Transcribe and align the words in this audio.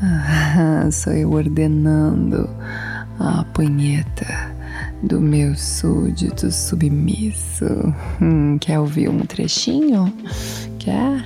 Ah, 0.00 0.88
sou 0.92 1.12
eu 1.12 1.32
ordenando 1.32 2.48
a 3.18 3.42
punheta 3.52 4.55
do 5.02 5.20
meu 5.20 5.54
súdito 5.54 6.50
submisso. 6.50 7.66
Hum, 8.20 8.58
quer 8.58 8.78
ouvir 8.78 9.08
um 9.08 9.20
trechinho? 9.20 10.12
Quer? 10.78 11.24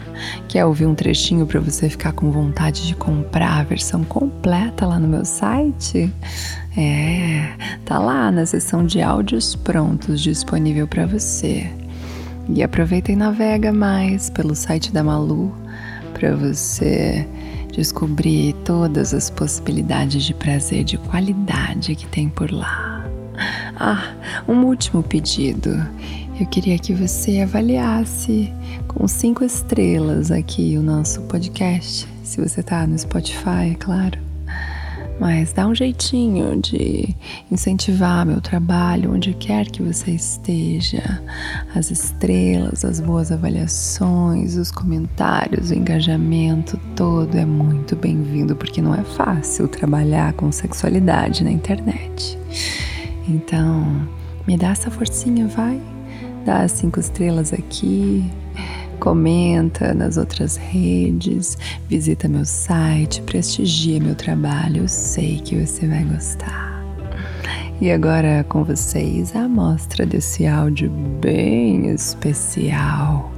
Quer 0.49 0.65
ouvir 0.65 0.87
um 0.87 0.95
trechinho 0.95 1.47
para 1.47 1.61
você 1.61 1.89
ficar 1.89 2.13
com 2.13 2.31
vontade 2.31 2.87
de 2.87 2.95
comprar 2.95 3.61
a 3.61 3.63
versão 3.63 4.05
completa 4.05 4.87
lá 4.87 4.99
no 4.99 5.09
meu 5.09 5.25
site? 5.25 6.13
É, 6.77 7.53
tá 7.85 7.99
lá 7.99 8.31
na 8.31 8.47
seção 8.47 8.85
de 8.85 9.01
áudios 9.01 9.55
prontos 9.55 10.21
disponível 10.21 10.87
para 10.87 11.07
você. 11.07 11.71
E 12.49 12.63
aproveita 12.63 13.13
e 13.13 13.17
navega 13.17 13.73
mais 13.73 14.31
pelo 14.31 14.55
site 14.55 14.93
da 14.93 15.05
Malu 15.05 15.55
para 16.15 16.35
você 16.35 17.27
descobrir 17.73 18.55
todas 18.65 19.15
as 19.15 19.31
possibilidades 19.31 20.25
de 20.25 20.35
prazer 20.35 20.85
de 20.85 20.99
qualidade 20.99 21.95
que 21.95 22.07
tem 22.07 22.29
por 22.29 22.51
lá. 22.51 22.90
Ah, 23.77 24.15
um 24.47 24.65
último 24.65 25.03
pedido. 25.03 25.71
Eu 26.39 26.47
queria 26.47 26.79
que 26.79 26.95
você 26.95 27.41
avaliasse 27.41 28.53
com 28.89 29.07
cinco 29.07 29.45
estrelas 29.45 30.31
aqui 30.31 30.77
o 30.79 30.83
nosso 30.83 31.21
podcast, 31.23 32.09
se 32.23 32.41
você 32.41 32.63
tá 32.63 32.87
no 32.87 32.99
Spotify, 32.99 33.73
é 33.73 33.75
claro. 33.75 34.19
Mas 35.21 35.53
dá 35.53 35.67
um 35.67 35.75
jeitinho 35.75 36.59
de 36.59 37.15
incentivar 37.53 38.25
meu 38.25 38.41
trabalho 38.41 39.13
onde 39.13 39.35
quer 39.35 39.67
que 39.67 39.83
você 39.83 40.13
esteja. 40.13 41.23
As 41.75 41.91
estrelas, 41.91 42.87
as 42.87 43.01
boas 43.01 43.31
avaliações, 43.31 44.57
os 44.57 44.71
comentários, 44.71 45.71
o 45.71 45.75
engajamento 45.75 46.81
todo 46.97 47.37
é 47.37 47.45
muito 47.45 47.95
bem-vindo 47.95 48.57
porque 48.57 48.81
não 48.81 48.95
é 48.95 49.05
fácil 49.05 49.69
trabalhar 49.69 50.33
com 50.33 50.51
sexualidade 50.51 51.45
na 51.45 51.51
internet. 51.51 52.39
Então, 53.31 54.09
me 54.47 54.57
dá 54.57 54.71
essa 54.71 54.91
forcinha, 54.91 55.47
vai. 55.47 55.81
Dá 56.45 56.67
cinco 56.67 56.99
estrelas 56.99 57.53
aqui, 57.53 58.29
comenta 58.99 59.95
nas 59.95 60.17
outras 60.17 60.57
redes, 60.57 61.57
visita 61.89 62.27
meu 62.27 62.45
site, 62.45 63.23
prestigia 63.23 64.01
meu 64.01 64.17
trabalho, 64.17 64.83
eu 64.83 64.89
sei 64.89 65.39
que 65.39 65.65
você 65.65 65.87
vai 65.87 66.03
gostar. 66.03 66.83
E 67.81 67.91
agora 67.91 68.45
com 68.49 68.65
vocês 68.65 69.37
a 69.37 69.45
amostra 69.45 70.05
desse 70.05 70.47
áudio 70.47 70.91
bem 70.91 71.91
especial, 71.91 73.31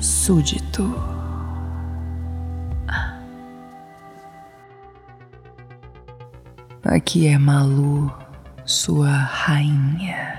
súdito. 0.00 0.92
Aqui 6.82 7.28
é 7.28 7.38
Malu 7.38 8.21
sua 8.64 9.10
rainha. 9.10 10.38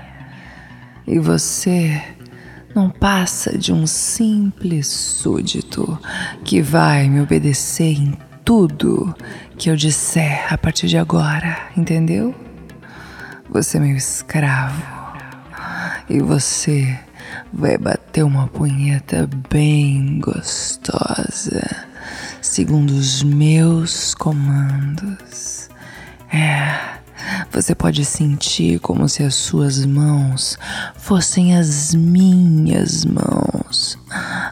E 1.06 1.18
você 1.18 2.02
não 2.74 2.90
passa 2.90 3.56
de 3.56 3.72
um 3.72 3.86
simples 3.86 4.86
súdito 4.88 5.98
que 6.44 6.60
vai 6.60 7.08
me 7.08 7.20
obedecer 7.20 8.00
em 8.00 8.18
tudo 8.44 9.14
que 9.56 9.70
eu 9.70 9.76
disser 9.76 10.52
a 10.52 10.58
partir 10.58 10.88
de 10.88 10.98
agora, 10.98 11.68
entendeu? 11.76 12.34
Você 13.48 13.76
é 13.76 13.80
meu 13.80 13.96
escravo. 13.96 14.82
E 16.08 16.20
você 16.20 16.98
vai 17.52 17.78
bater 17.78 18.24
uma 18.24 18.48
punheta 18.48 19.28
bem 19.48 20.18
gostosa, 20.20 21.86
segundo 22.42 22.90
os 22.90 23.22
meus 23.22 24.14
comandos. 24.14 25.70
É 26.32 27.03
você 27.50 27.74
pode 27.74 28.04
sentir 28.04 28.78
como 28.80 29.08
se 29.08 29.22
as 29.22 29.34
suas 29.34 29.84
mãos 29.84 30.58
fossem 30.96 31.56
as 31.56 31.94
minhas 31.94 33.04
mãos, 33.04 33.98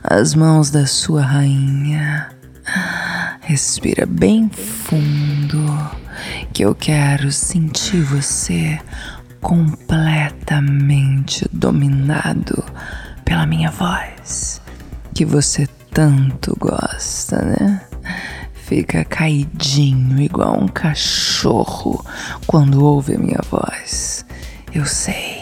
as 0.03 0.35
mãos 0.35 0.71
da 0.71 0.87
sua 0.87 1.23
rainha. 1.23 2.31
Respira 3.41 4.07
bem 4.07 4.49
fundo, 4.49 5.91
que 6.53 6.65
eu 6.65 6.75
quero 6.75 7.31
sentir 7.33 8.03
você 8.03 8.79
completamente 9.41 11.49
dominado 11.53 12.65
pela 13.25 13.47
minha 13.47 13.71
voz, 13.71 14.61
que 15.13 15.25
você 15.25 15.67
tanto 15.93 16.57
gosta, 16.59 17.43
né? 17.43 17.81
Fica 18.73 19.05
caidinho 19.05 20.19
igual 20.19 20.59
um 20.59 20.67
cachorro 20.67 22.03
quando 22.47 22.83
ouve 22.83 23.17
a 23.17 23.19
minha 23.19 23.41
voz. 23.51 24.25
Eu 24.75 24.87
sei. 24.87 25.42